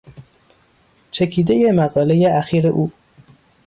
چکیدهی 1.11 1.71
مقالهی 1.71 2.25
اخیر 2.25 2.67
او 2.67 2.91